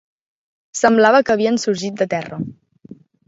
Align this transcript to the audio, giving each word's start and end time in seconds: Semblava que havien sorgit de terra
Semblava 0.79 1.19
que 1.27 1.35
havien 1.35 1.61
sorgit 1.65 2.01
de 2.01 2.09
terra 2.17 2.41